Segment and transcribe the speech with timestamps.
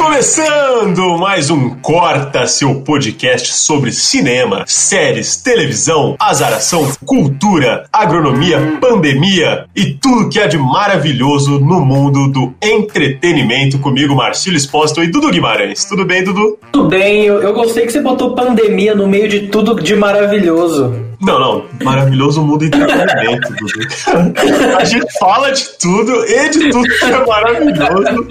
[0.00, 9.92] Começando mais um Corta, seu podcast sobre cinema, séries, televisão, azaração, cultura, agronomia, pandemia e
[9.92, 13.78] tudo que há de maravilhoso no mundo do entretenimento.
[13.78, 15.84] Comigo, Marcílio Espósito e Dudu Guimarães.
[15.84, 16.58] Tudo bem, Dudu?
[16.72, 21.09] Tudo bem, eu, eu gostei que você botou pandemia no meio de tudo de maravilhoso.
[21.20, 21.64] Não, não.
[21.84, 24.76] Maravilhoso mundo entretenimento, Dudu.
[24.78, 28.28] A gente fala de tudo e de tudo que é maravilhoso.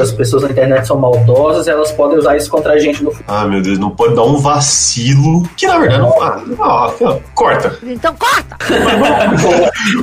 [0.00, 3.28] As pessoas na internet são maldosas, elas podem usar isso contra a gente no futuro.
[3.28, 5.48] Ah, meu Deus, não pode dar um vacilo.
[5.56, 6.22] Que na verdade não.
[6.22, 7.78] Ah, ah, ah, corta.
[7.84, 8.56] Então corta!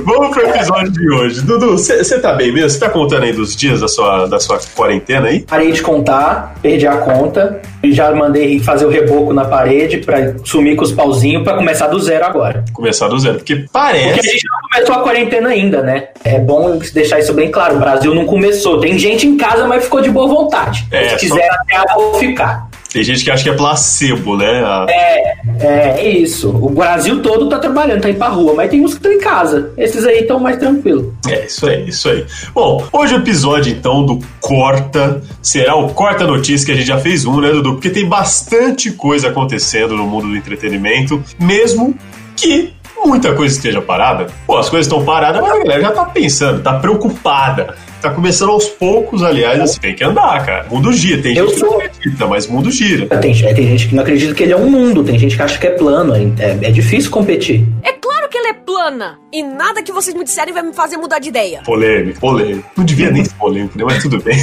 [0.04, 1.42] Vamos pro episódio de hoje.
[1.42, 2.70] Dudu, você tá bem mesmo?
[2.70, 5.40] Você tá contando aí dos dias da sua, da sua quarentena aí?
[5.40, 10.34] Parei de contar, perdi a conta, e já mandei fazer o reboco na parede pra
[10.44, 12.64] sumir com os pauzinhos pra começar do zero agora.
[12.72, 14.04] Começar do zero, porque parece.
[14.14, 16.08] Porque a gente não começou a quarentena ainda, né?
[16.24, 17.76] É bom deixar isso bem claro.
[17.76, 18.80] O Brasil não começou.
[18.80, 20.86] Tem gente em casa, mas ficou de boa vontade.
[20.90, 22.69] É, Se quiser até eu vou ficar.
[22.92, 24.62] Tem gente que acha que é placebo, né?
[24.64, 26.48] A- É, é isso.
[26.50, 29.20] O Brasil todo tá trabalhando, tá indo pra rua, mas tem uns que estão em
[29.20, 29.72] casa.
[29.78, 31.06] Esses aí estão mais tranquilos.
[31.28, 32.24] É, isso aí, isso aí.
[32.52, 36.98] Bom, hoje o episódio, então, do Corta será o Corta Notícia, que a gente já
[36.98, 37.74] fez um, né, Dudu?
[37.74, 41.94] Porque tem bastante coisa acontecendo no mundo do entretenimento, mesmo
[42.36, 42.72] que
[43.06, 44.26] muita coisa esteja parada.
[44.46, 47.74] Pô, as coisas estão paradas, mas a galera já tá pensando, tá preocupada.
[48.00, 50.66] Tá começando aos poucos, aliás, assim, tem que andar, cara.
[50.70, 53.06] O mundo gira, tem Eu gente que sou- não acredita, mas o mundo gira.
[53.20, 55.42] Tem, é, tem gente que não acredita que ele é um mundo, tem gente que
[55.42, 56.14] acha que é plano.
[56.38, 57.66] É, é difícil competir.
[57.82, 59.18] É claro que ela é plana!
[59.32, 61.62] E nada que vocês me disserem vai me fazer mudar de ideia.
[61.64, 62.68] Polêmico, polêmico.
[62.76, 63.84] Não devia nem ser polêmico, né?
[63.86, 64.36] Mas tudo bem.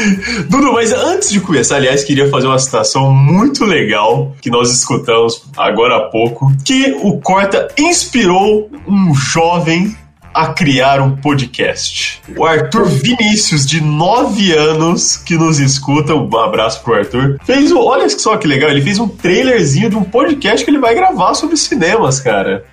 [0.48, 5.42] Dudu, mas antes de começar, aliás, queria fazer uma citação muito legal que nós escutamos
[5.56, 9.94] agora há pouco, que o Corta inspirou um jovem
[10.32, 12.22] a criar um podcast.
[12.36, 17.78] O Arthur Vinícius, de 9 anos, que nos escuta, um abraço pro Arthur, fez um,
[17.78, 21.34] olha só que legal, ele fez um trailerzinho de um podcast que ele vai gravar
[21.34, 22.64] sobre cinemas, cara.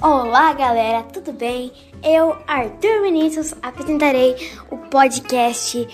[0.00, 1.72] Olá, galera, tudo bem?
[2.02, 4.36] Eu, Arthur Vinícius, apresentarei
[4.70, 5.88] o podcast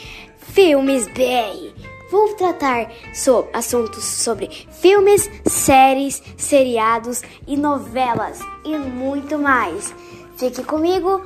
[0.52, 1.89] Filmes BR.
[2.10, 4.50] Vou tratar sobre assuntos sobre
[4.80, 9.94] filmes, séries, seriados e novelas e muito mais.
[10.36, 11.22] Fique comigo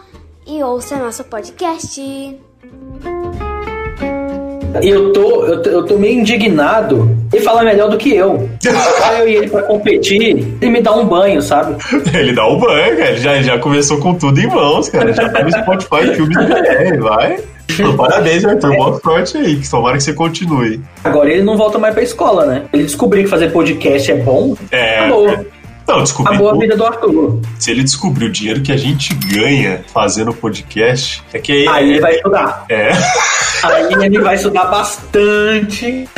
[0.46, 2.00] e ouça nosso podcast.
[4.82, 7.08] Eu tô, eu tô, eu tô meio indignado.
[7.32, 8.48] Ele fala melhor do que eu.
[9.00, 10.20] Vai eu e ele pra competir,
[10.60, 11.76] ele me dá um banho, sabe?
[12.12, 13.10] Ele dá o banho, cara.
[13.10, 15.12] Ele já, já começou com tudo em mãos, cara.
[15.12, 17.38] Já tá no Spotify, filmes BR, vai.
[17.76, 18.76] Pô, Parabéns, Arthur.
[18.76, 19.56] Boa sorte aí.
[19.56, 20.80] Que tomara que você continue.
[21.02, 22.62] Agora ele não volta mais pra escola, né?
[22.72, 24.56] Ele descobriu que fazer podcast é bom.
[24.70, 25.00] É.
[25.00, 25.46] Acabou.
[25.86, 26.32] Não, descobri.
[26.32, 27.40] Acabou a vida do Arthur.
[27.58, 31.68] Se ele descobrir o dinheiro que a gente ganha fazendo podcast, é que aí.
[31.68, 32.64] Aí ele vai estudar.
[32.68, 32.90] É.
[33.62, 36.08] Aí ele vai estudar bastante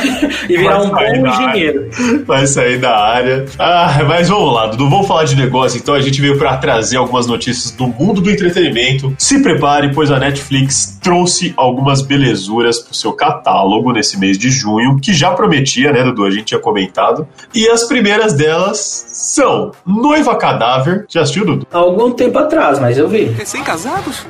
[0.48, 1.90] e virar um bom engenheiro.
[2.24, 3.44] Vai sair da área.
[3.58, 4.88] Ah, mas vamos lá, Dudu.
[4.88, 5.78] Vamos falar de negócio.
[5.78, 9.14] Então a gente veio pra trazer algumas notícias do mundo do entretenimento.
[9.18, 14.98] Se prepare, pois a Netflix trouxe algumas belezuras pro seu catálogo nesse mês de junho,
[15.00, 16.24] que já prometia, né, Dudu?
[16.24, 17.28] A gente tinha comentado.
[17.54, 21.06] E as primeiras delas são Noiva Cadáver.
[21.08, 21.66] Já assistiu, Dudu?
[21.70, 23.26] Há algum tempo atrás, mas eu vi.
[23.26, 24.26] Recém-casados?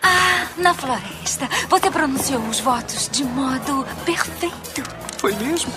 [0.00, 1.48] Ah, na floresta.
[1.68, 4.88] Você pronunciou os votos de modo perfeito.
[5.18, 5.72] Foi mesmo?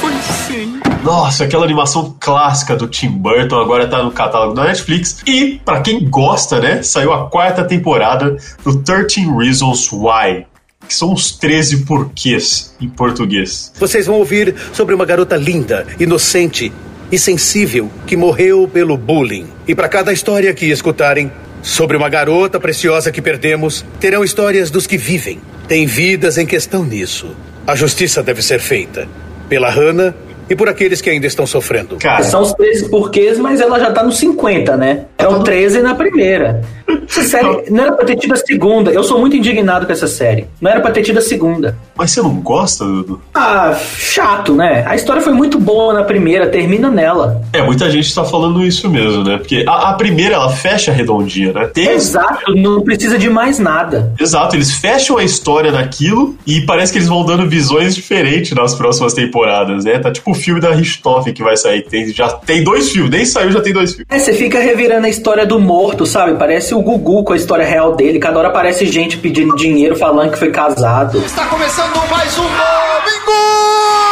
[0.00, 0.12] Foi
[0.46, 0.80] sim.
[1.04, 5.22] Nossa, aquela animação clássica do Tim Burton agora tá no catálogo da Netflix.
[5.26, 10.46] E, pra quem gosta, né, saiu a quarta temporada do 13 Reasons Why.
[10.88, 13.70] Que são os 13 porquês em português.
[13.78, 16.72] Vocês vão ouvir sobre uma garota linda, inocente
[17.12, 19.46] e sensível que morreu pelo bullying.
[19.68, 21.30] E para cada história que escutarem
[21.62, 25.38] sobre uma garota preciosa que perdemos, terão histórias dos que vivem.
[25.68, 27.36] Tem vidas em questão nisso.
[27.66, 29.06] A justiça deve ser feita
[29.48, 30.14] pela Hannah
[30.48, 31.96] e por aqueles que ainda estão sofrendo.
[31.96, 35.04] Cara, São os 13 porquês, mas ela já tá nos 50, né?
[35.24, 36.62] Eram 13 na primeira.
[37.08, 38.90] Essa série não era pra ter tido a segunda.
[38.90, 40.46] Eu sou muito indignado com essa série.
[40.60, 41.76] Não era pra ter tido a segunda.
[41.96, 43.20] Mas você não gosta, Dudu?
[43.32, 44.84] Ah, chato, né?
[44.86, 47.42] A história foi muito boa na primeira, termina nela.
[47.52, 49.38] É, muita gente tá falando isso mesmo, né?
[49.38, 51.70] Porque a, a primeira, ela fecha redondinha, né?
[51.72, 54.12] Tem Exato, não precisa de mais nada.
[54.18, 58.74] Exato, eles fecham a história naquilo e parece que eles vão dando visões diferentes nas
[58.74, 59.98] próximas temporadas, né?
[59.98, 61.82] Tá tipo o filme da Richthofen que vai sair.
[61.82, 64.06] Tem, já tem dois filmes, nem saiu, já tem dois filmes.
[64.10, 66.36] É, você fica revirando a história do morto, sabe?
[66.36, 68.18] Parece o Gugu com a história real dele.
[68.18, 71.18] Cada hora aparece gente pedindo dinheiro, falando que foi casado.
[71.18, 74.03] Está começando mais um domingo!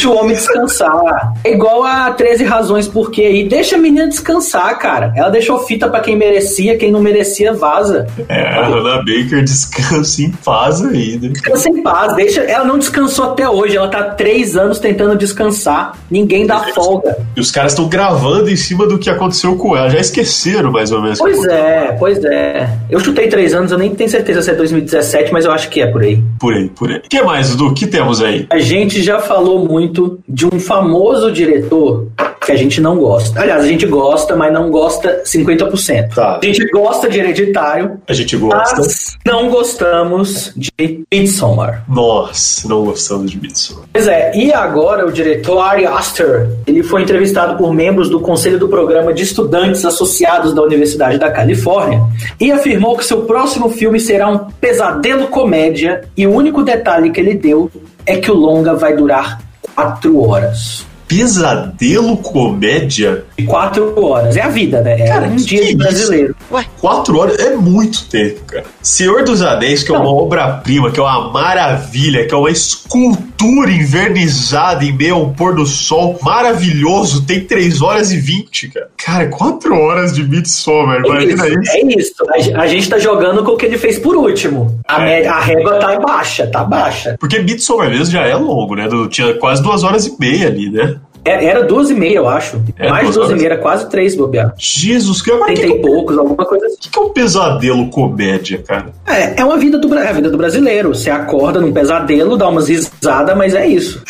[0.00, 1.34] Deixa o homem descansar.
[1.44, 3.46] É igual a 13 razões por quê aí.
[3.46, 5.12] Deixa a menina descansar, cara.
[5.14, 8.06] Ela deixou fita pra quem merecia, quem não merecia, vaza.
[8.26, 11.28] É, a Hannah Baker descansa em paz aí, né?
[11.28, 12.40] Descansa em paz, deixa.
[12.40, 13.76] Ela não descansou até hoje.
[13.76, 15.92] Ela tá três anos tentando descansar.
[16.10, 17.18] Ninguém dá folga.
[17.36, 19.90] E os caras estão gravando em cima do que aconteceu com ela.
[19.90, 21.18] Já esqueceram, mais ou menos.
[21.18, 22.70] Pois é, pois é.
[22.88, 25.82] Eu chutei três anos, eu nem tenho certeza se é 2017, mas eu acho que
[25.82, 26.22] é por aí.
[26.38, 26.96] Por aí, por aí.
[26.96, 27.66] O que mais, Dudu?
[27.66, 28.46] O que temos aí?
[28.48, 29.89] A gente já falou muito
[30.28, 32.06] de um famoso diretor
[32.44, 33.40] que a gente não gosta.
[33.40, 36.14] Aliás, a gente gosta, mas não gosta 50%.
[36.14, 36.40] Tá.
[36.42, 38.76] A gente gosta de Hereditário, A gente gosta.
[38.78, 41.84] mas não gostamos de Midsommar.
[41.88, 43.84] Nós não gostamos de Midsommar.
[43.92, 48.58] Pois é, e agora o diretor Ari Aster, ele foi entrevistado por membros do Conselho
[48.58, 52.02] do Programa de Estudantes Associados da Universidade da Califórnia
[52.40, 57.20] e afirmou que seu próximo filme será um pesadelo comédia e o único detalhe que
[57.20, 57.70] ele deu
[58.06, 59.49] é que o longa vai durar
[59.80, 60.89] quatro horas.
[61.10, 63.24] Pesadelo comédia?
[63.46, 64.36] Quatro horas.
[64.36, 64.92] É a vida, né?
[65.00, 66.36] É Cara, um dia de brasileiro.
[66.52, 68.64] Ué, quatro horas é muito tempo, cara.
[68.80, 70.14] Senhor dos Anéis, que é uma Não.
[70.14, 75.66] obra-prima, que é uma maravilha, que é uma escultura invernizada em meio ao pôr do
[75.66, 78.88] sol maravilhoso, tem três horas e vinte, cara.
[78.96, 81.58] Cara, quatro horas de Midsommar, imagina Isso,
[81.98, 82.14] isso.
[82.32, 82.56] é isso.
[82.56, 84.78] A A gente tá jogando com o que ele fez por último.
[84.86, 85.26] A, É.
[85.26, 87.16] a régua tá baixa, tá baixa.
[87.18, 88.86] Porque Midsommar mesmo já é longo, né?
[88.86, 90.96] Do- Tinha quase duas horas e meia ali, né?
[91.24, 92.62] É- Era duas e meia, eu acho.
[92.78, 93.42] É, Mais de duas duas e horas.
[93.42, 94.54] meia, era quase três, bobear.
[94.58, 96.66] Jesus, que, mas que, Trinta que, e poucos, alguma coisa.
[96.90, 98.92] Que é um pesadelo comédia, cara?
[99.06, 100.94] É, é uma vida do, é a vida do brasileiro.
[100.94, 104.02] Você acorda num pesadelo, dá umas risadas, mas é isso.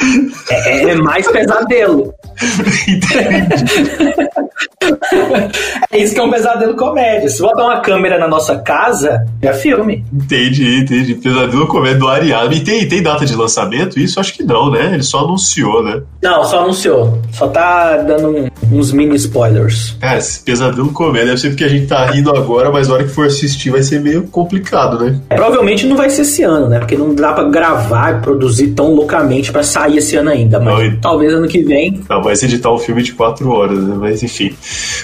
[0.51, 2.15] É, é mais pesadelo.
[5.91, 7.29] é isso que é um pesadelo comédia.
[7.29, 10.05] Se botar uma câmera na nossa casa, é filme.
[10.13, 11.15] Entendi, entendi.
[11.15, 12.55] Pesadelo comédia do Ariado.
[12.55, 13.99] E tem, tem data de lançamento?
[13.99, 14.95] Isso acho que não, né?
[14.95, 16.03] Ele só anunciou, né?
[16.23, 17.21] Não, só anunciou.
[17.33, 19.97] Só tá dando uns mini spoilers.
[20.01, 23.05] Cara, esse pesadelo comédia deve ser porque a gente tá rindo agora, mas na hora
[23.05, 25.21] que for assistir vai ser meio complicado, né?
[25.29, 26.79] Provavelmente não vai ser esse ano, né?
[26.79, 30.59] Porque não dá pra gravar e produzir tão loucamente pra sair esse ano ainda.
[30.61, 32.01] Mas Não, talvez ano que vem.
[32.09, 33.97] Não, mas editar um filme de quatro horas, né?
[33.99, 34.55] Mas enfim.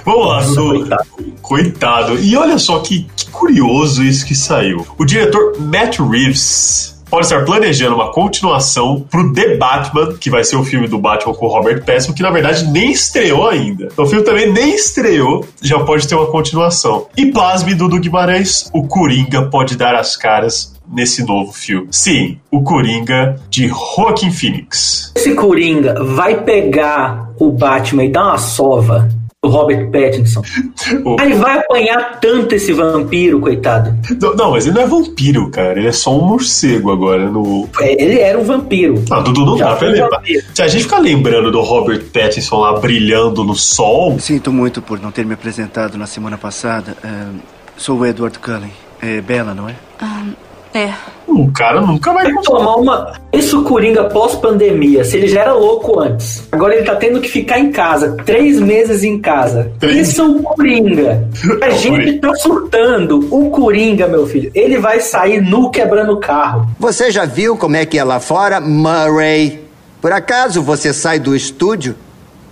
[0.05, 0.79] Vamos lá, Nossa, Dudu.
[0.79, 1.07] coitado.
[1.43, 2.19] Coitado.
[2.21, 4.87] E olha só que, que curioso isso que saiu.
[4.99, 10.57] O diretor Matt Reeves pode estar planejando uma continuação pro The Batman, que vai ser
[10.57, 13.89] o filme do Batman com o Robert Pattinson, que na verdade nem estreou ainda.
[13.93, 17.07] Então, o filme também nem estreou, já pode ter uma continuação.
[17.17, 21.89] E pasme, Dudu Guimarães, o Coringa pode dar as caras nesse novo filme.
[21.91, 25.13] Sim, o Coringa de Joaquin Phoenix.
[25.17, 29.09] Esse Coringa vai pegar o Batman e dar uma sova
[29.47, 30.43] do Robert Pattinson.
[31.05, 33.95] O- Aí vai apanhar tanto esse vampiro, coitado.
[34.21, 35.79] Não, não, mas ele não é vampiro, cara.
[35.79, 37.69] Ele é só um morcego agora no.
[37.81, 39.03] É, Ele era um vampiro.
[39.11, 40.23] Ah, Dudu, não Já dá pra lembrar.
[40.55, 45.01] Se a gente ficar lembrando do Robert Pattinson lá brilhando no sol, Sinto muito por
[45.01, 46.97] não ter me apresentado na semana passada.
[47.05, 47.31] Ah,
[47.77, 48.71] sou o Edward Cullen.
[49.03, 49.75] É Bela, não é?
[50.75, 50.93] É.
[51.27, 53.13] o cara nunca vai tomar uma.
[53.33, 55.05] Isso Coringa pós-pandemia.
[55.05, 56.47] Se ele já era louco antes.
[56.53, 58.17] Agora ele tá tendo que ficar em casa.
[58.27, 59.73] Três meses em casa.
[59.79, 61.27] Três- Isso é o Coringa.
[61.63, 62.21] A É o gente Coringa.
[62.29, 63.27] tá surtando.
[63.35, 66.69] O Coringa, meu filho, ele vai sair nu quebrando o carro.
[66.79, 69.65] Você já viu como é que é lá fora, Murray?
[70.01, 71.95] Por acaso você sai do estúdio?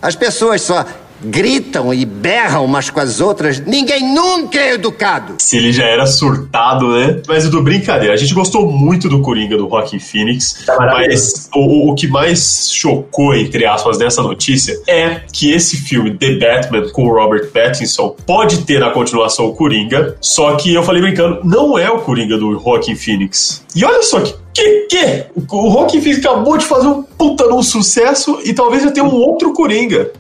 [0.00, 0.84] As pessoas só
[1.24, 3.60] gritam e berram umas com as outras.
[3.60, 5.34] Ninguém nunca é educado.
[5.38, 7.22] Se ele já era surtado, né?
[7.26, 10.64] Mas do brincadeira, a gente gostou muito do Coringa do Joaquin Phoenix.
[10.66, 16.16] Tá mas o, o que mais chocou, entre aspas, nessa notícia é que esse filme,
[16.16, 20.16] The Batman, com o Robert Pattinson, pode ter na continuação o Coringa.
[20.20, 23.64] Só que eu falei brincando, não é o Coringa do Joaquin Phoenix.
[23.74, 24.44] E olha só que.
[24.54, 25.24] Que que?
[25.50, 29.52] O Phoenix acabou de fazer um puta num sucesso e talvez já tenha um outro
[29.52, 30.12] Coringa.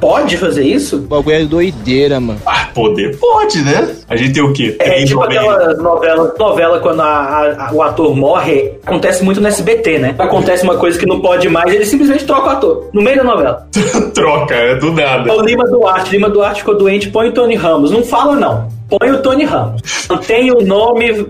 [0.00, 0.96] Pode fazer isso?
[0.96, 2.38] O bagulho é doideira, mano.
[2.46, 3.88] Ah, poder pode, né?
[4.08, 4.76] A gente tem o quê?
[4.78, 5.56] É Três tipo novelas.
[5.56, 10.14] aquela novela, novela quando a- a- a- o ator morre, acontece muito no SBT, né?
[10.18, 13.24] Acontece uma coisa que não pode mais, ele simplesmente troca o ator, no meio da
[13.24, 13.66] novela.
[14.14, 15.30] Troca, é do nada.
[15.30, 17.90] É o Lima Duarte, Lima Duarte ficou doente, põe o Tony Ramos.
[17.90, 18.68] Não fala, não.
[18.98, 19.82] Põe o Tony Ramos.
[20.08, 21.26] Mantém o nome,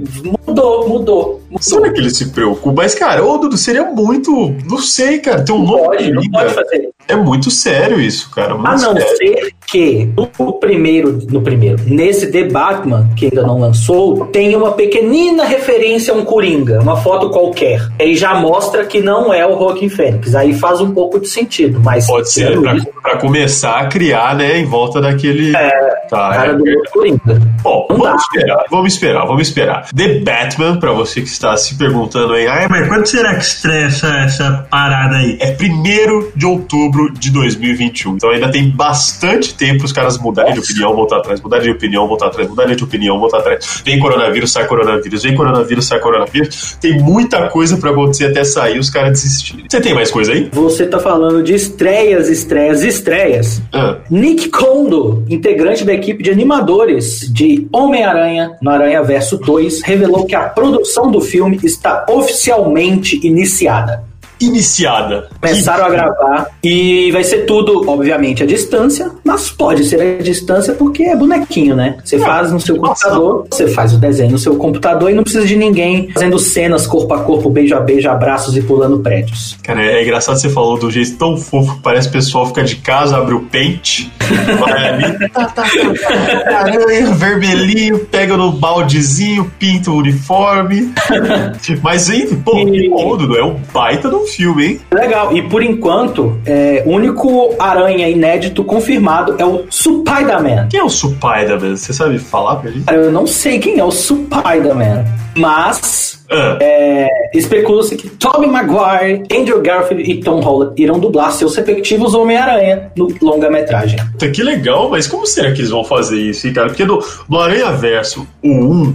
[0.46, 1.42] mudou, mudou.
[1.60, 2.82] Será que ele se preocupa?
[2.82, 4.54] Mas, cara, ô Dudu, seria muito.
[4.68, 5.42] Não sei, cara.
[5.44, 5.84] Tem um Não nome.
[5.86, 6.88] pode, não pode fazer.
[7.08, 8.54] É muito sério isso, cara.
[8.54, 9.16] Muito A não sério.
[9.18, 14.72] ser que no primeiro, no primeiro, nesse The Batman, que ainda não lançou, tem uma
[14.72, 17.86] pequenina referência a um Coringa, uma foto qualquer.
[18.00, 20.34] Aí já mostra que não é o Joaquin Phoenix.
[20.34, 24.34] Aí faz um pouco de sentido, mas Pode ser pra, isso, pra começar a criar,
[24.36, 25.54] né, em volta daquele.
[25.54, 25.70] É,
[26.08, 26.90] tá, cara é do verdade.
[26.92, 27.51] Coringa.
[27.62, 29.88] Bom, vamos esperar, vamos esperar, vamos esperar.
[29.94, 33.86] The Batman, pra você que está se perguntando aí, ah, mas quando será que estreia
[33.86, 35.38] essa, essa parada aí?
[35.40, 38.16] É 1 de outubro de 2021.
[38.16, 42.08] Então ainda tem bastante tempo os caras mudarem de opinião, voltar atrás, mudarem de opinião,
[42.08, 43.82] voltar atrás, mudarem de opinião, voltar atrás.
[43.84, 46.76] Vem coronavírus, sai coronavírus, vem coronavírus, sai coronavírus.
[46.80, 49.66] Tem muita coisa pra acontecer até sair os caras desistirem.
[49.68, 50.48] Você tem mais coisa aí?
[50.52, 53.62] Você tá falando de estreias, estreias, estreias.
[53.72, 53.98] Ah.
[54.10, 57.41] Nick Kondo, integrante da equipe de animadores de
[57.72, 64.11] Homem-Aranha no Aranha Verso 2, revelou que a produção do filme está oficialmente iniciada.
[64.42, 65.28] Iniciada.
[65.40, 70.74] Começaram a gravar e vai ser tudo, obviamente, à distância, mas pode ser à distância
[70.74, 71.96] porque é bonequinho, né?
[72.04, 75.46] Você faz no seu computador, você faz o desenho no seu computador e não precisa
[75.46, 79.56] de ninguém fazendo cenas corpo a corpo, beijo a beijo, abraços e pulando prédios.
[79.62, 82.62] Cara, é engraçado você falou do jeito tão fofo que parece que o pessoal fica
[82.64, 84.12] de casa, abre o pente,
[84.58, 90.92] vai ali, tá, tá, tá, tá, aranha, vermelhinho, pega no baldezinho, pinta o uniforme.
[91.82, 94.80] Mas, hein, pô, que bom, Dudu, é um baita um filme, hein?
[94.92, 100.68] Legal, e por enquanto, é, o único aranha inédito confirmado é o Spider-Man.
[100.70, 101.76] Quem é o Spider-Man?
[101.76, 102.84] Você sabe falar pra gente?
[102.92, 105.04] Eu não sei quem é o Spider-Man,
[105.36, 106.56] mas Ah.
[106.60, 112.90] é, especula-se que Tobey Maguire, Andrew Garfield e Tom Holland irão dublar seus respectivos Homem-Aranha
[112.96, 113.98] no longa-metragem.
[114.12, 116.68] Puta, que legal, mas como será que eles vão fazer isso, hein, cara?
[116.68, 118.94] Porque no, no Aranha Verso, o 1,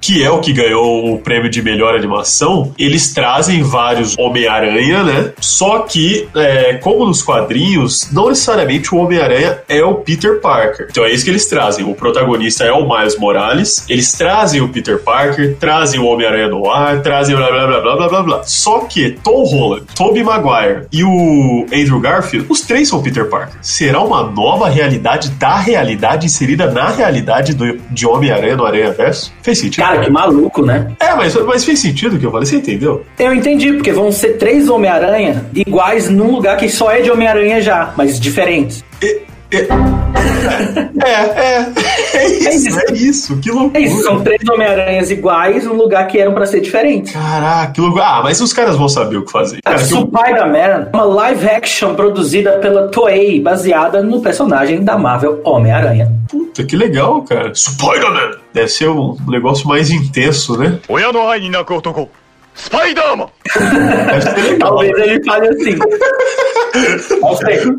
[0.00, 5.32] que é o que ganhou o prêmio de melhor animação, eles trazem vários Homem-Aranha, né?
[5.40, 10.88] Só que, é, como nos quadrinhos, não necessariamente o Homem-Aranha é o Peter Parker.
[10.90, 11.84] Então é isso que eles trazem.
[11.84, 16.70] O protagonista é o Miles Morales, eles trazem o Peter Parker, trazem o Homem-Aranha no
[16.70, 18.42] ar, trazem blá blá blá blá blá blá blá.
[18.44, 23.58] Só que Tom Holland, Tobey Maguire e o Andrew Garfield, os três são Peter Parker.
[23.60, 29.32] Será uma nova realidade da realidade inserida na realidade do, de Homem-Aranha no Aranha Verso?
[29.42, 29.87] Fez sentido?
[29.88, 30.86] Cara, que maluco, né?
[31.00, 33.04] É, mas, mas fez sentido o que eu falei, você entendeu?
[33.18, 37.60] Eu entendi, porque vão ser três Homem-Aranha iguais num lugar que só é de Homem-Aranha
[37.62, 38.84] já, mas diferentes.
[41.05, 41.73] É, é.
[42.15, 43.37] É isso, é isso.
[43.39, 43.79] Que loucura.
[43.79, 47.13] É isso, são três Homem-Aranhas iguais num lugar que eram pra ser diferentes.
[47.13, 48.03] Caraca, que loucura.
[48.05, 49.59] Ah, mas os caras vão saber o que fazer.
[49.65, 54.83] A Cara, que eu- Spider-Man é uma live action produzida pela Toei, baseada no personagem
[54.83, 56.11] da Marvel Homem-Aranha.
[56.29, 57.53] Puta, que legal, cara.
[57.53, 58.31] Spider-Man!
[58.53, 60.79] Deve ser um negócio mais intenso, né?
[60.87, 62.09] 親の愛に泣く男
[62.58, 63.28] Spider-Man!
[64.58, 65.78] Talvez ele fale assim.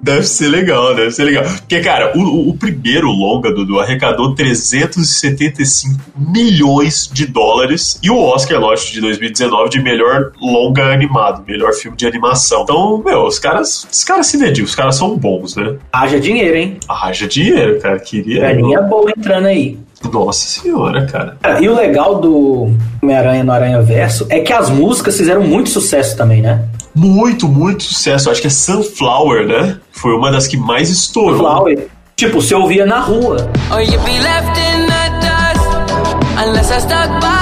[0.02, 1.44] Deve ser legal, deve ser legal.
[1.44, 8.60] Porque, cara, o, o primeiro longa, Dudu, arrecadou 375 milhões de dólares e o Oscar,
[8.60, 12.64] lógico, de 2019 de melhor longa animado, melhor filme de animação.
[12.64, 15.78] Então, meu, os caras, os caras se dedicam, os caras são bons, né?
[15.92, 16.78] Haja dinheiro, hein?
[16.88, 18.42] Haja dinheiro, cara, queria...
[18.42, 19.78] Galinha boa entrando aí.
[20.12, 21.38] Nossa senhora, cara.
[21.62, 26.16] E o legal do Homem-Aranha no Aranha Verso é que as músicas fizeram muito sucesso
[26.16, 26.64] também, né?
[26.96, 28.30] Muito, muito sucesso.
[28.30, 29.78] Acho que é Sunflower, né?
[29.92, 31.40] Foi uma das que mais estourou.
[31.40, 31.88] Flower.
[32.16, 33.50] Tipo, você ouvia na rua.
[33.72, 37.39] Or you'd be left in the dust unless I stuck by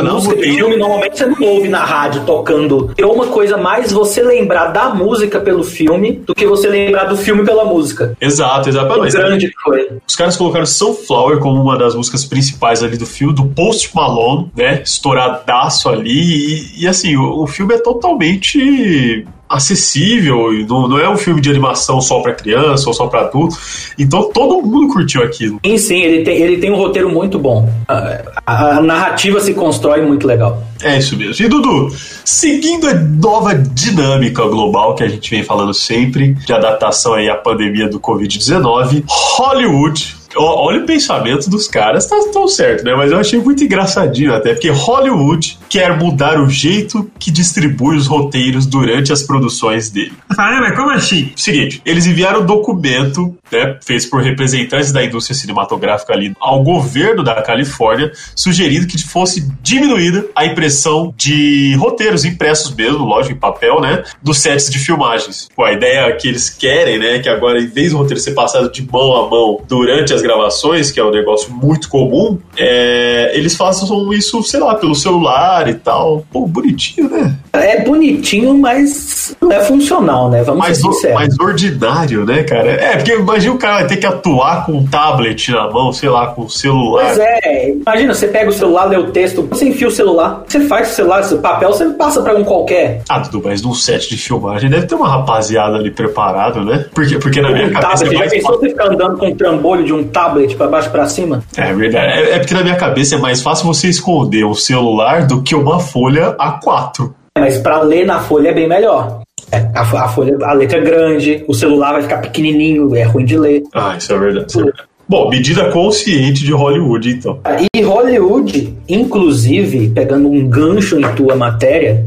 [0.00, 2.92] Rua, na música de filme normalmente você não ouve na rádio tocando.
[2.96, 7.16] É uma coisa mais você lembrar da música pelo filme do que você lembrar do
[7.16, 8.16] filme pela música.
[8.20, 8.92] Exato, exato.
[8.92, 9.98] É Mas, grande coisa.
[10.06, 14.50] Os caras colocaram Sunflower como uma das músicas principais ali do filme, do Post Malone,
[14.56, 14.82] né?
[14.82, 16.10] Estouradaço ali.
[16.10, 21.40] E, e, assim, o, o filme é totalmente acessível, e não, não é um filme
[21.40, 23.56] de animação só pra criança ou só pra adulto.
[23.98, 25.58] Então todo mundo curtiu aquilo.
[25.64, 27.68] Sim, sim, ele tem, ele tem um roteiro muito bom.
[27.88, 30.62] A, a- a narrativa se constrói muito legal.
[30.82, 31.44] É isso mesmo.
[31.44, 37.14] E Dudu, seguindo a nova dinâmica global que a gente vem falando sempre, de adaptação
[37.14, 42.94] aí à pandemia do Covid-19, Hollywood Olha o pensamento dos caras, tá tão certo, né?
[42.94, 48.06] Mas eu achei muito engraçadinho até, porque Hollywood quer mudar o jeito que distribui os
[48.06, 50.12] roteiros durante as produções dele.
[50.30, 51.32] Ah, mas como assim?
[51.34, 57.22] Seguinte, eles enviaram um documento, né, feito por representantes da indústria cinematográfica ali ao governo
[57.22, 63.80] da Califórnia, sugerindo que fosse diminuída a impressão de roteiros impressos mesmo, lógico, em papel,
[63.80, 65.48] né, dos sets de filmagens.
[65.54, 68.70] Pô, a ideia que eles querem, né, que agora, em vez do roteiro ser passado
[68.70, 73.56] de mão a mão durante as gravações, que é um negócio muito comum, é, eles
[73.56, 76.24] façam isso, sei lá, pelo celular e tal.
[76.32, 77.36] Pô, bonitinho, né?
[77.52, 80.42] É bonitinho, mas não é funcional, né?
[80.42, 81.14] Vamos mais, ser sinceros.
[81.14, 82.70] mais ordinário, né, cara?
[82.70, 86.28] É, porque imagina o cara ter que atuar com um tablet na mão, sei lá,
[86.28, 87.06] com o celular.
[87.06, 90.60] Pois é, imagina, você pega o celular, lê o texto, você enfia o celular, você
[90.60, 93.02] faz o celular, esse papel, você passa pra um qualquer.
[93.08, 96.86] Ah, Dudu, mas num set de filmagem deve ter uma rapaziada ali preparado, né?
[96.94, 99.34] Porque, porque na minha cabeça tablet, é já mais pensou você ficar andando com um
[99.34, 101.42] trambolho de um tablet pra baixo e pra cima?
[101.56, 102.12] É verdade.
[102.12, 105.54] É, é porque na minha cabeça é mais fácil você esconder o celular do que
[105.54, 107.12] uma folha A4.
[107.38, 109.20] Mas pra ler na folha é bem melhor.
[109.52, 113.24] É, a, a folha, a letra é grande, o celular vai ficar pequenininho, é ruim
[113.24, 113.62] de ler.
[113.72, 114.46] Ah, isso é verdade.
[114.48, 114.90] Isso é verdade.
[115.08, 117.40] Bom, medida consciente de Hollywood, então.
[117.74, 122.04] E Hollywood, inclusive, pegando um gancho em tua matéria,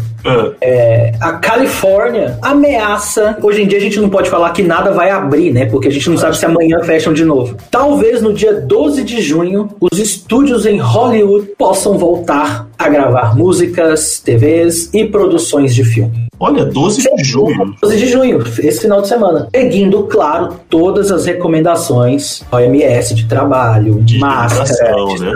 [0.61, 3.37] é, a Califórnia ameaça.
[3.41, 5.65] Hoje em dia a gente não pode falar que nada vai abrir, né?
[5.65, 7.57] Porque a gente não sabe se amanhã fecham de novo.
[7.69, 14.19] Talvez no dia 12 de junho os estúdios em Hollywood possam voltar a gravar músicas,
[14.19, 16.27] TVs e produções de filme.
[16.39, 17.75] Olha, 12 de junho.
[17.81, 19.47] 12 de junho, esse final de semana.
[19.55, 25.33] Seguindo, claro, todas as recomendações OMS de trabalho, de máscara, né?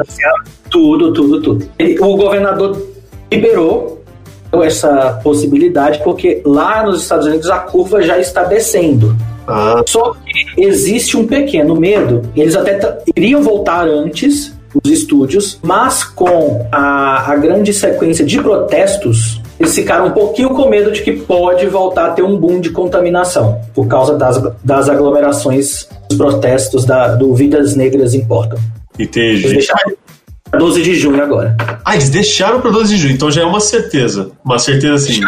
[0.69, 1.69] tudo, tudo, tudo.
[2.01, 2.81] O governador
[3.31, 3.96] liberou
[4.63, 9.15] essa possibilidade porque lá nos Estados Unidos a curva já está descendo.
[9.47, 9.81] Ah.
[9.85, 12.23] Só que existe um pequeno medo.
[12.35, 19.41] Eles até iriam voltar antes, os estúdios, mas com a, a grande sequência de protestos,
[19.59, 22.69] eles ficaram um pouquinho com medo de que pode voltar a ter um boom de
[22.69, 28.59] contaminação por causa das, das aglomerações, dos protestos da, do Vidas Negras Importam.
[28.97, 29.49] Eles Entendi.
[29.49, 29.93] deixaram
[30.57, 31.55] pra 12 de junho agora.
[31.85, 34.31] Ah, eles deixaram para 12 de junho, então já é uma certeza.
[34.43, 35.21] Uma certeza assim.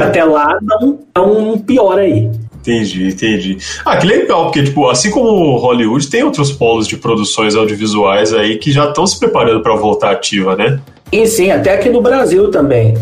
[0.00, 2.30] Até lá não, não piora aí.
[2.60, 3.58] Entendi, entendi.
[3.84, 8.56] Ah, que legal, porque, tipo, assim como Hollywood, tem outros polos de produções audiovisuais aí
[8.58, 10.80] que já estão se preparando para voltar ativa, né?
[11.12, 12.94] E sim, até aqui no Brasil também.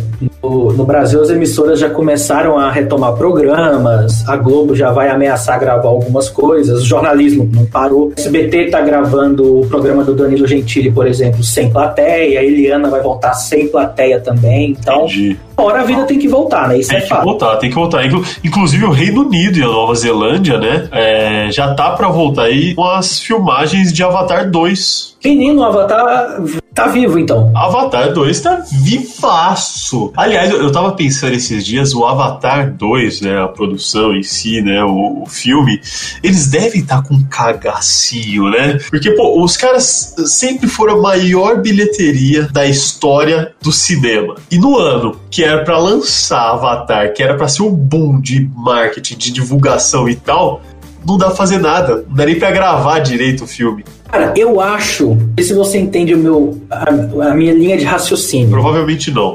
[0.44, 5.88] No, Brasil, as emissoras já começaram a retomar programas, a Globo já vai ameaçar gravar
[5.88, 8.08] algumas coisas, o jornalismo não parou.
[8.08, 12.88] O SBT tá gravando o programa do Danilo Gentili, por exemplo, sem plateia, a Eliana
[12.88, 14.70] vai voltar sem plateia também.
[14.70, 15.38] Então, Entendi.
[15.56, 16.78] Hora a vida tem que voltar, né?
[16.78, 18.04] Isso Tem é que voltar, tem que voltar.
[18.06, 20.88] Inclu- Inclusive o Reino Unido e a Nova Zelândia, né?
[20.92, 25.14] é, já tá pra voltar aí com as filmagens de Avatar 2.
[25.24, 26.38] Menino, o Avatar
[26.74, 27.50] tá vivo, então.
[27.56, 30.12] Avatar 2 tá vivaço.
[30.16, 33.42] Aliás, eu, eu tava pensando esses dias, o Avatar 2, né?
[33.42, 34.84] A produção em si, né?
[34.84, 35.80] O, o filme,
[36.22, 38.78] eles devem estar com um cagacinho, né?
[38.90, 44.34] Porque, pô, os caras sempre foram a maior bilheteria da história do cinema.
[44.50, 48.48] E no ano que era pra lançar Avatar, que era pra ser um boom de
[48.54, 50.62] marketing, de divulgação e tal,
[51.04, 52.04] não dá pra fazer nada.
[52.08, 53.84] Não dá nem pra gravar direito o filme.
[54.08, 58.48] Cara, eu acho, se você entende o meu, a, a minha linha de raciocínio.
[58.48, 59.34] Provavelmente não.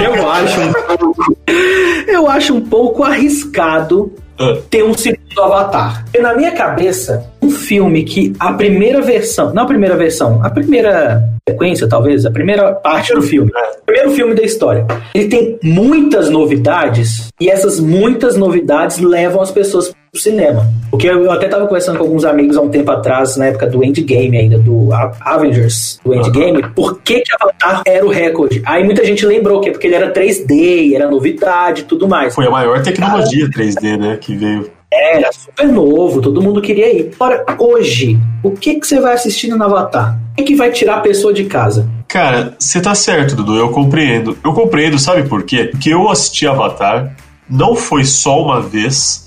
[0.00, 0.60] Eu acho
[2.06, 4.12] eu acho um pouco arriscado
[4.70, 6.04] ter um segundo Avatar.
[6.04, 10.50] Porque na minha cabeça, um filme que a primeira versão, não a primeira versão, a
[10.50, 15.58] primeira sequência, talvez, a primeira parte do filme, o primeiro filme da história, ele tem
[15.62, 20.70] muitas novidades e essas muitas novidades levam as pessoas pro cinema.
[20.90, 23.82] Porque eu até tava conversando com alguns amigos há um tempo atrás, na época do
[23.82, 28.62] Endgame ainda, do Avengers, do Endgame, por que que Avatar era o recorde?
[28.66, 32.34] Aí muita gente lembrou que é porque ele era 3D, era novidade e tudo mais.
[32.34, 34.18] Foi a maior tecnologia 3D, né?
[34.20, 34.70] Que veio.
[34.92, 37.10] Era super novo, todo mundo queria ir.
[37.18, 40.20] Agora, hoje, o que que você vai assistindo no Avatar?
[40.32, 41.88] O que, que vai tirar a pessoa de casa?
[42.06, 44.36] Cara, você tá certo, Dudu, eu compreendo.
[44.44, 45.68] Eu compreendo, sabe por quê?
[45.70, 47.16] Porque eu assisti Avatar,
[47.48, 49.21] não foi só uma vez,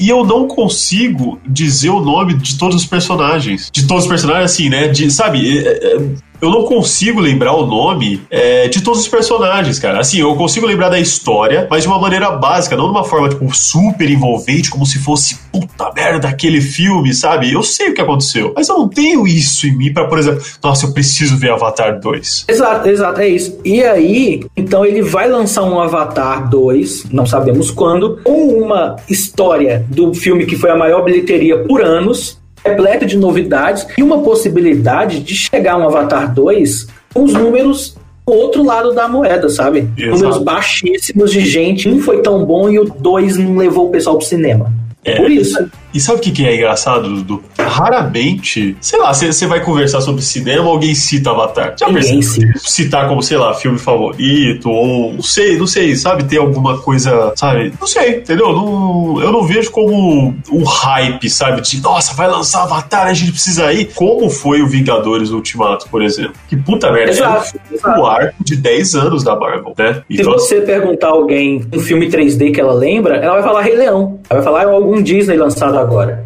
[0.00, 3.70] e eu não consigo dizer o nome de todos os personagens.
[3.70, 4.88] De todos os personagens, assim, né?
[4.88, 5.98] De, sabe, é, é,
[6.40, 10.00] eu não consigo lembrar o nome é, de todos os personagens, cara.
[10.00, 13.28] Assim, eu consigo lembrar da história, mas de uma maneira básica, não de uma forma,
[13.28, 17.52] tipo, super envolvente, como se fosse puta merda aquele filme, sabe?
[17.52, 20.42] Eu sei o que aconteceu, mas eu não tenho isso em mim para, por exemplo,
[20.62, 22.46] nossa, eu preciso ver Avatar 2.
[22.48, 23.58] Exato, exato, é isso.
[23.64, 29.84] E aí, então ele vai lançar um Avatar 2, não sabemos quando, com uma história
[29.88, 35.20] do filme que foi a maior bilheteria por anos, repleto de novidades e uma possibilidade
[35.20, 37.96] de chegar um Avatar 2 com os números
[38.26, 39.88] do outro lado da moeda, sabe?
[39.96, 40.16] Exato.
[40.16, 41.88] Números baixíssimos de gente.
[41.88, 44.72] Um foi tão bom e o dois não levou o pessoal pro cinema.
[45.04, 45.70] É, Por isso.
[45.92, 47.42] E sabe o que, que é engraçado, Dudu?
[47.58, 51.74] Raramente, sei lá, você vai conversar sobre cinema, alguém cita Avatar.
[51.78, 52.52] Já Ninguém percebeu?
[52.58, 56.24] Citar como, sei lá, filme favorito, ou não sei, não sei, sabe?
[56.24, 57.72] Ter alguma coisa, sabe?
[57.80, 58.52] Não sei, entendeu?
[58.52, 61.60] Não, eu não vejo como um hype, sabe?
[61.60, 63.90] De, nossa, vai lançar Avatar, a gente precisa ir.
[63.94, 66.34] Como foi o Vingadores Ultimato, por exemplo?
[66.48, 67.10] Que puta merda.
[67.10, 68.00] Exato, é exato.
[68.00, 69.94] o arco de 10 anos da Marvel, né?
[69.94, 73.62] Se Então, você perguntar a alguém um filme 3D que ela lembra, ela vai falar
[73.62, 74.20] Rei Leão.
[74.28, 76.24] Ela vai falar "É algum Disney lançado agora.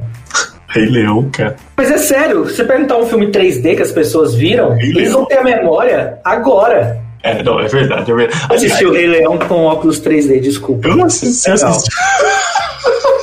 [0.69, 1.55] Rei Leão, cara.
[1.77, 5.09] Mas é sério, se você perguntar um filme 3D que as pessoas viram, Rei eles
[5.09, 5.13] Leão.
[5.21, 6.99] vão ter a memória agora.
[7.23, 8.47] É, não, é verdade, é verdade.
[8.53, 10.89] Assisti o Rei Leão com óculos 3D, desculpa.
[10.89, 11.71] Eu não assisti, eu Legal.
[11.71, 11.91] assisti.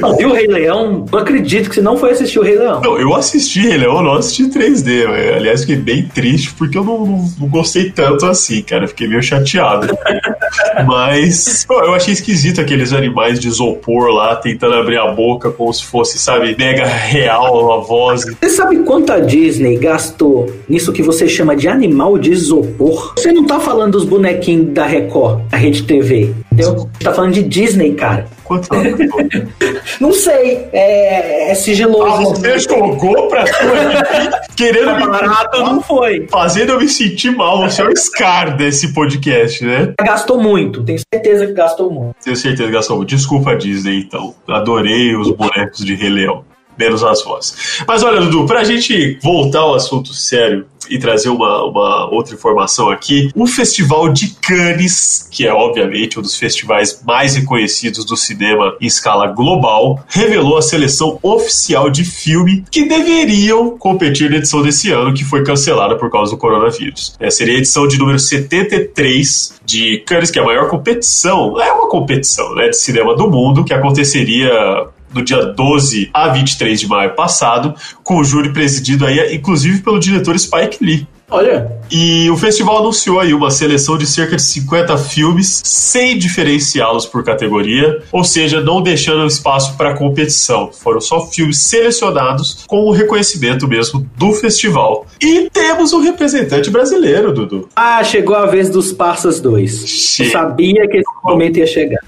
[0.00, 1.04] Não, viu o Rei Leão?
[1.10, 2.80] Não acredito que você não foi assistir o Rei Leão.
[2.82, 5.04] Não, eu assisti Rei Leão, eu não assisti em 3D.
[5.04, 8.86] eu- aliás, fiquei bem triste porque eu não, não- não gostei tanto assim, cara.
[8.88, 9.88] Fiquei meio chateado.
[10.86, 15.72] Mas pô, eu achei esquisito aqueles animais de isopor lá tentando abrir a boca como
[15.72, 18.24] se fosse, sabe, mega real a voz.
[18.40, 23.14] Você sabe quanto a Disney gastou nisso que você chama de animal de isopor?
[23.16, 26.90] Você não tá falando dos bonequinhos da Record, da Rede TV, entendeu?
[27.00, 28.26] Tá falando de Disney, cara.
[28.44, 29.16] Quanto tempo?
[30.00, 32.30] Não sei, é, é sigiloso.
[32.30, 36.26] Ah, você jogou pra sua querendo me barato não foi.
[36.30, 37.62] fazendo eu me sentir mal.
[37.62, 39.92] Você é o Scar desse podcast, né?
[40.00, 42.14] Gastou muito, tenho certeza que gastou muito.
[42.22, 43.04] Tenho certeza, Gastão.
[43.04, 44.34] Desculpa, Disney, então.
[44.48, 46.44] Adorei os bonecos de Rei Leão.
[46.78, 47.82] Menos as vozes.
[47.86, 52.90] Mas olha, Dudu, pra gente voltar ao assunto sério e trazer uma, uma outra informação
[52.90, 58.76] aqui, o Festival de Cannes, que é obviamente um dos festivais mais reconhecidos do cinema
[58.80, 64.90] em escala global, revelou a seleção oficial de filme que deveriam competir na edição desse
[64.90, 67.16] ano, que foi cancelada por causa do coronavírus.
[67.18, 71.72] É, seria a edição de número 73 de Cannes, que é a maior competição, é
[71.72, 76.88] uma competição né, de cinema do mundo, que aconteceria no dia 12 a 23 de
[76.88, 81.06] maio passado, com o júri presidido aí, inclusive pelo diretor Spike Lee.
[81.30, 81.70] Olha.
[81.90, 87.22] E o festival anunciou aí uma seleção de cerca de 50 filmes, sem diferenciá-los por
[87.22, 90.70] categoria, ou seja, não deixando espaço para competição.
[90.72, 95.06] Foram só filmes selecionados com o reconhecimento mesmo do festival.
[95.20, 97.68] E temos um representante brasileiro, Dudu.
[97.76, 100.20] Ah, chegou a vez dos Parsas 2.
[100.20, 102.00] Eu sabia que esse momento ia chegar.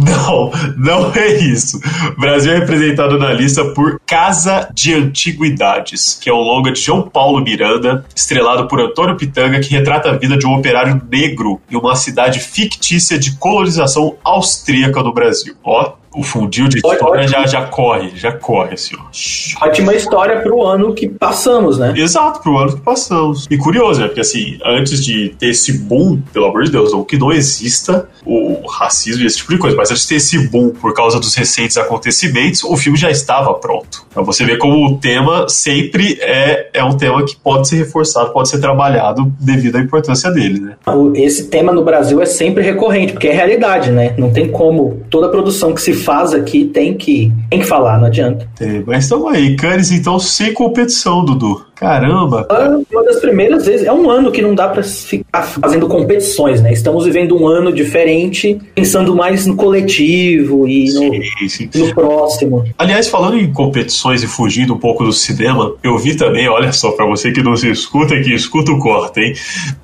[0.00, 1.78] Não, não é isso.
[2.16, 6.80] O Brasil é representado na lista por Casa de Antiguidades, que é um longa de
[6.80, 11.60] João Paulo Miranda, estrelado por Antônio Pitanga, que retrata a vida de um operário negro
[11.70, 15.54] em uma cidade fictícia de colonização austríaca no Brasil.
[15.62, 19.66] Ó, o fundil de história já, já corre, já corre, assim, ó.
[19.66, 21.92] Ótima história pro ano que passamos, né?
[21.96, 23.46] Exato, pro ano que passamos.
[23.50, 24.06] E curioso, né?
[24.06, 28.08] Porque assim, antes de ter esse boom, pelo amor de Deus, não que não exista
[28.24, 31.20] o racismo e esse tipo de coisa, mas antes de ter esse boom por causa
[31.20, 34.04] dos recentes acontecimentos, o filme já estava pronto.
[34.12, 38.32] Pra você ver como o tema sempre é, é um tema que pode ser reforçado,
[38.32, 40.74] pode ser trabalhado devido à importância dele, né?
[41.14, 44.14] Esse tema no Brasil é sempre recorrente, porque é realidade, né?
[44.18, 45.00] Não tem como.
[45.08, 48.48] Toda produção que se faz aqui tem que, tem que falar, não adianta.
[48.60, 51.64] É, mas estamos aí, Cannes então sem competição, Dudu.
[51.80, 52.46] Caramba!
[52.50, 56.60] Ah, Uma das primeiras vezes, é um ano que não dá pra ficar fazendo competições,
[56.60, 56.72] né?
[56.74, 62.64] Estamos vivendo um ano diferente, pensando mais no coletivo e no, no próximo.
[62.76, 66.92] Aliás, falando em competições e fugindo um pouco do cinema, eu vi também, olha só,
[66.92, 69.32] pra você que nos escuta e que escuta o corte, hein?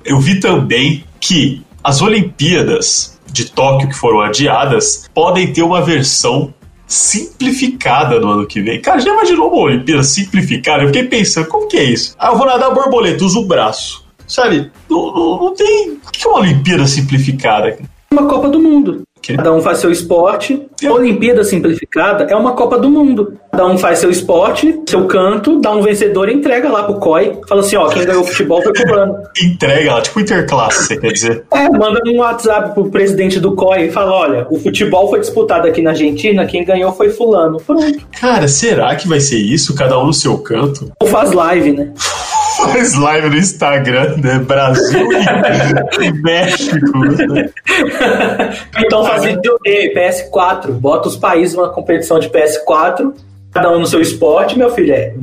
[0.05, 6.53] Eu vi também que as Olimpíadas de Tóquio que foram adiadas podem ter uma versão
[6.87, 8.81] simplificada no ano que vem.
[8.81, 10.83] Cara, já imaginou uma Olimpíada simplificada?
[10.83, 12.15] Eu fiquei pensando, como que é isso?
[12.17, 14.05] Ah, eu vou nadar borboleta, uso o braço.
[14.25, 14.71] Sabe?
[14.89, 15.91] Não, não, não tem.
[15.91, 17.77] O que é uma Olimpíada simplificada?
[18.11, 19.03] Uma Copa do Mundo.
[19.35, 20.67] Cada um faz seu esporte.
[20.85, 23.33] A Olimpíada simplificada é uma Copa do Mundo.
[23.51, 27.39] Cada um faz seu esporte, seu canto, dá um vencedor e entrega lá pro COI.
[27.47, 29.15] Fala assim, ó, quem ganhou o futebol foi fulano.
[29.43, 31.43] Entrega lá, tipo interclasse, quer dizer?
[31.51, 35.67] É, manda um WhatsApp pro presidente do COI e fala, olha, o futebol foi disputado
[35.67, 37.57] aqui na Argentina, quem ganhou foi fulano.
[37.59, 38.07] Pronto.
[38.19, 39.75] Cara, será que vai ser isso?
[39.75, 40.91] Cada um no seu canto?
[41.01, 41.93] Ou faz live, né?
[42.57, 44.39] faz live no Instagram, né?
[44.39, 45.07] Brasil
[46.01, 46.77] e, México.
[48.79, 50.71] Então fazer videogame, PS4.
[50.71, 53.13] Bota os países numa competição de PS4,
[53.51, 54.93] cada um no seu esporte, meu filho.
[54.93, 55.13] É,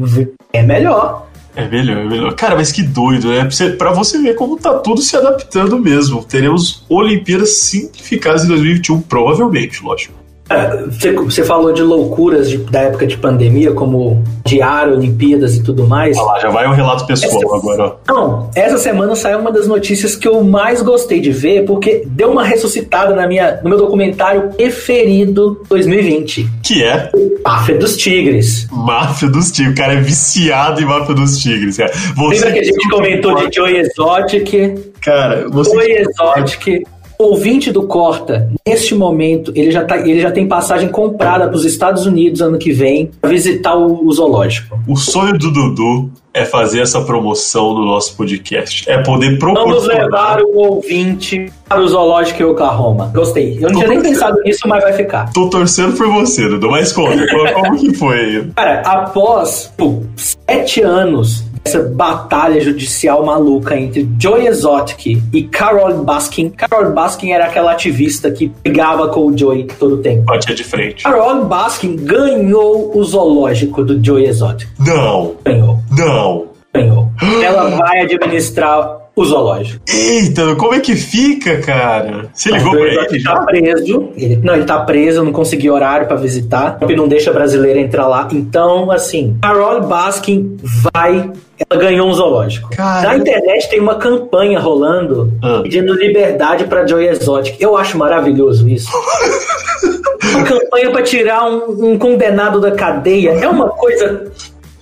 [0.52, 1.26] é melhor.
[1.56, 2.34] É melhor, é melhor.
[2.34, 3.40] Cara, mas que doido, né?
[3.40, 6.24] Pra você, pra você ver como tá tudo se adaptando mesmo.
[6.24, 10.23] Teremos Olimpíadas simplificadas em 2021, provavelmente, lógico.
[10.50, 15.62] É, Você, você falou de loucuras de- da época de pandemia, como diário, Olimpíadas e
[15.62, 16.16] tudo mais.
[16.18, 17.96] Olha lá, já vai um relato pessoal Essa- agora.
[18.06, 22.30] Não, essa semana saiu uma das notícias que eu mais gostei de ver, porque deu
[22.30, 26.46] uma ressuscitada na minha, no meu documentário preferido 2020.
[26.62, 27.10] Que é?
[27.44, 28.68] Máfia dos Tigres.
[28.70, 29.72] Máfia dos Tigres.
[29.72, 31.92] O cara é viciado em Máfia dos Tigres, cara.
[32.18, 34.92] Lembra que a gente comentou de Joey Exotic?
[35.00, 35.70] Cara, você.
[35.74, 36.82] Joey Exotic.
[37.24, 41.64] Ouvinte do Corta, neste momento, ele já, tá, ele já tem passagem comprada para os
[41.64, 44.78] Estados Unidos ano que vem para visitar o, o zoológico.
[44.86, 48.90] O sonho do Dudu é fazer essa promoção no nosso podcast.
[48.90, 50.04] É poder Vamos proporcionar.
[50.04, 53.10] levar o ouvinte para o zoológico em Oklahoma.
[53.14, 53.56] Gostei.
[53.60, 55.32] Eu não tinha nem pensado nisso, mas vai ficar.
[55.32, 58.50] Tô torcendo por você, Dudu, mas conta, como- como que foi?
[58.56, 66.50] Cara, após pô, sete anos dessa batalha judicial maluca entre Joey Exotic e Carol Baskin,
[66.50, 70.24] Carol Baskin era aquela ativista que brigava com o Joey todo o tempo.
[70.24, 71.04] Batia de frente.
[71.04, 74.68] Carol Baskin ganhou o zoológico do Joey Exotic.
[74.78, 75.78] Não, Ganhou.
[75.96, 76.46] não.
[76.74, 77.08] Ganhou.
[77.42, 79.80] Ela vai administrar o zoológico.
[79.88, 82.26] Eita, como é que fica, cara?
[82.32, 84.08] Você ligou O pra Exotic ele tá preso.
[84.16, 86.78] Ele, não, ele tá preso, não consegui horário pra visitar.
[86.78, 88.28] Trump não deixa brasileiro entrar lá.
[88.32, 90.56] Então, assim, Carol Baskin
[90.92, 91.30] vai.
[91.70, 92.68] Ela ganhou um zoológico.
[92.70, 93.08] Cara.
[93.10, 95.60] Na internet tem uma campanha rolando Ah.
[95.62, 97.56] pedindo liberdade pra Joey Exotic.
[97.60, 98.90] Eu acho maravilhoso isso.
[100.34, 104.32] uma campanha pra tirar um, um condenado da cadeia é uma coisa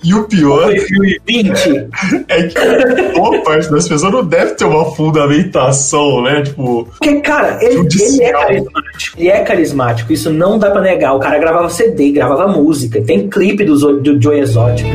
[0.03, 1.87] E o pior 2020.
[2.27, 6.41] é que boa parte das pessoas não deve ter uma fundamentação, né?
[6.41, 9.19] Tipo, Porque, cara, ele, ele é carismático.
[9.19, 11.15] Ele é carismático, isso não dá pra negar.
[11.15, 13.01] O cara gravava CD, gravava música.
[13.01, 14.85] Tem clipe do, do Joey Exotic.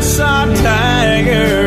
[0.00, 1.65] Saw a tiger.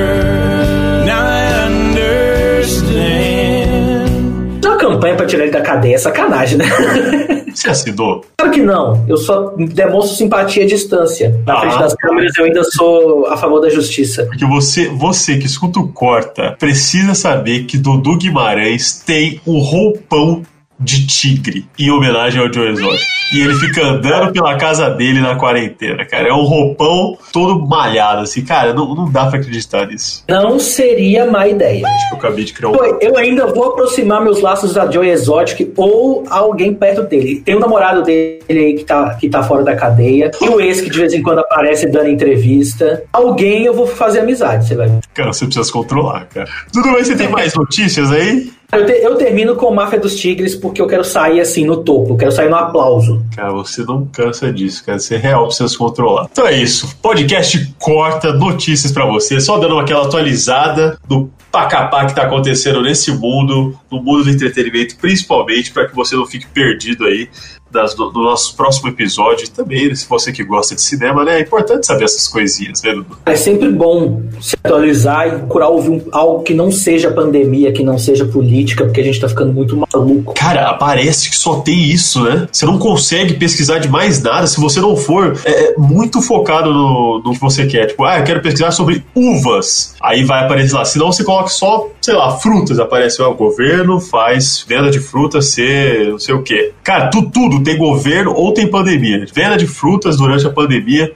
[4.99, 6.65] Campanha pra tirar ele da cadeia é sacanagem, né?
[7.53, 8.23] você assinou?
[8.37, 9.05] Claro que não.
[9.07, 11.39] Eu só demonstro simpatia à distância.
[11.45, 11.61] Na Ah.
[11.61, 14.25] frente das câmeras eu ainda sou a favor da justiça.
[14.25, 20.43] Porque você, você que escuta o Corta precisa saber que Dudu Guimarães tem um roupão
[20.79, 23.05] de tigre em homenagem ao Joe Exotic.
[23.33, 26.29] E ele fica andando pela casa dele na quarentena, cara.
[26.29, 28.43] É um roupão todo malhado, assim.
[28.43, 30.23] Cara, não, não dá pra acreditar nisso.
[30.27, 31.85] Não seria má ideia.
[31.85, 32.71] Acho que eu acabei de criar um.
[32.71, 37.41] Pô, eu ainda vou aproximar meus laços da Joey Exotic ou alguém perto dele.
[37.41, 40.31] Tem um namorado dele aí que tá, que tá fora da cadeia.
[40.41, 43.03] E o ex que de vez em quando aparece dando entrevista.
[43.13, 44.99] Alguém eu vou fazer amizade, você vai ver.
[45.13, 46.49] Cara, você precisa se controlar, cara.
[46.73, 48.49] Dudu, mas você tem mais notícias aí?
[48.71, 52.13] Eu, te- eu termino com Máfia dos Tigres porque eu quero sair assim no topo,
[52.13, 53.23] eu quero sair no aplauso.
[53.35, 54.99] Cara, você não cansa disso, cara.
[54.99, 56.27] Você real precisa se controlar.
[56.31, 56.95] Então é isso.
[57.01, 59.39] Podcast corta notícias pra você.
[59.41, 64.95] Só dando aquela atualizada do pacapá que tá acontecendo nesse mundo, no mundo do entretenimento,
[64.97, 67.27] principalmente, pra que você não fique perdido aí
[67.71, 69.49] das, do, do nosso próximo episódio.
[69.49, 71.37] Também, se você que gosta de cinema, né?
[71.37, 73.17] É importante saber essas coisinhas, né, Dudu?
[73.25, 77.83] É sempre bom se atualizar e procurar ouvir um- algo que não seja pandemia, que
[77.83, 80.33] não seja política, porque a gente tá ficando muito maluco.
[80.33, 82.47] Cara, parece que só tem isso, né?
[82.51, 87.21] Você não consegue pesquisar de mais nada se você não for é, muito focado no,
[87.23, 87.87] no que você quer.
[87.87, 89.95] Tipo, ah, eu quero pesquisar sobre uvas.
[90.01, 90.85] Aí vai aparecer lá.
[90.85, 92.79] Senão você coloca só, sei lá, frutas.
[92.79, 96.71] Aparece, ó, o governo faz venda de frutas ser não sei o quê.
[96.83, 99.25] Cara, tu, tudo tem governo ou tem pandemia.
[99.33, 101.11] Venda de frutas durante a pandemia.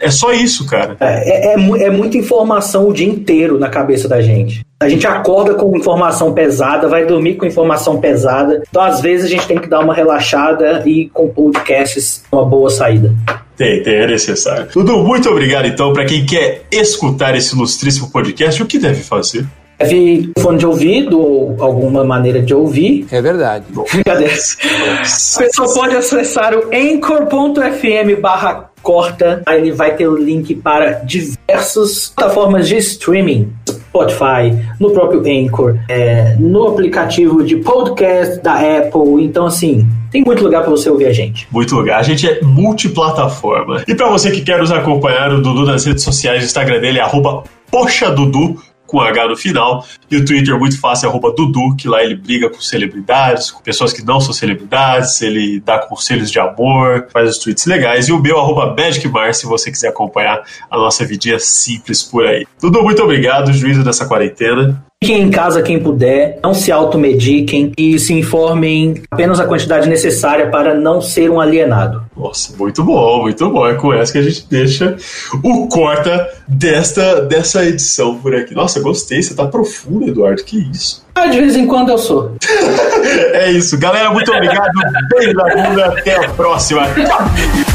[0.00, 0.96] É só isso, cara.
[1.00, 4.64] É, é, mu- é muita informação o dia inteiro na cabeça da gente.
[4.80, 8.62] A gente acorda com informação pesada, vai dormir com informação pesada.
[8.68, 12.70] Então, às vezes, a gente tem que dar uma relaxada e com podcasts uma boa
[12.70, 13.12] saída.
[13.56, 14.68] Tem, tem, é necessário.
[14.72, 15.92] Dudu, muito obrigado então.
[15.92, 19.44] Pra quem quer escutar esse ilustríssimo podcast, o que deve fazer?
[19.78, 23.06] Deve fone de ouvido ou alguma maneira de ouvir.
[23.10, 23.64] É verdade.
[23.92, 24.34] Brincadeira.
[24.34, 29.42] A pessoa pode acessar o anchor.fm barra corta.
[29.46, 33.52] Aí ele vai ter o link para diversas plataformas de streaming.
[33.88, 39.24] Spotify, no próprio Anchor, é, no aplicativo de podcast da Apple.
[39.24, 41.48] Então, assim, tem muito lugar para você ouvir a gente.
[41.50, 41.98] Muito lugar.
[41.98, 43.82] A gente é multiplataforma.
[43.88, 46.98] E pra você que quer nos acompanhar, o Dudu nas redes sociais, o Instagram dele
[46.98, 48.56] é arroba Poxa Dudu,
[48.88, 49.86] com H no final.
[50.10, 53.92] E o Twitter muito fácil, arroba Dudu, que lá ele briga com celebridades, com pessoas
[53.92, 58.08] que não são celebridades, ele dá conselhos de amor, faz os tweets legais.
[58.08, 62.46] E o meu, arroba MagicMar, se você quiser acompanhar a nossa vidinha simples por aí.
[62.60, 64.82] Dudu, muito obrigado, juízo dessa quarentena.
[65.00, 70.50] Fiquem em casa quem puder, não se automediquem e se informem apenas a quantidade necessária
[70.50, 72.02] para não ser um alienado.
[72.16, 73.64] Nossa, muito bom, muito bom.
[73.68, 74.96] É com essa que a gente deixa
[75.44, 78.54] o corta desta, dessa edição por aqui.
[78.54, 81.06] Nossa, gostei, você tá profundo, Eduardo, que isso.
[81.14, 82.34] Ah, de vez em quando eu sou.
[83.34, 84.68] é isso, galera, muito obrigado.
[85.14, 86.82] Beijo da bunda, até a próxima.
[86.88, 87.67] Tchau.